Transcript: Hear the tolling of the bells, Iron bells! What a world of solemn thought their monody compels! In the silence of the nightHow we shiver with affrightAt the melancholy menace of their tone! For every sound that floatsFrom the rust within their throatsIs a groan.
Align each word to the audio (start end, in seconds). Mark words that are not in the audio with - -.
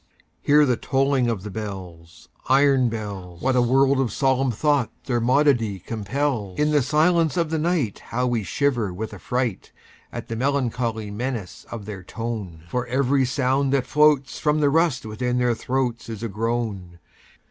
Hear 0.41 0.65
the 0.65 0.77
tolling 0.77 1.29
of 1.29 1.43
the 1.43 1.51
bells, 1.51 2.27
Iron 2.49 2.89
bells! 2.89 3.39
What 3.39 3.55
a 3.55 3.61
world 3.61 3.99
of 3.99 4.11
solemn 4.11 4.49
thought 4.49 4.89
their 5.03 5.19
monody 5.21 5.77
compels! 5.77 6.57
In 6.57 6.71
the 6.71 6.81
silence 6.81 7.37
of 7.37 7.51
the 7.51 7.59
nightHow 7.59 8.27
we 8.27 8.41
shiver 8.41 8.91
with 8.91 9.11
affrightAt 9.11 9.69
the 10.25 10.35
melancholy 10.35 11.11
menace 11.11 11.67
of 11.69 11.85
their 11.85 12.01
tone! 12.01 12.63
For 12.67 12.87
every 12.87 13.25
sound 13.25 13.71
that 13.73 13.85
floatsFrom 13.85 14.59
the 14.59 14.71
rust 14.71 15.05
within 15.05 15.37
their 15.37 15.53
throatsIs 15.53 16.23
a 16.23 16.27
groan. 16.27 16.97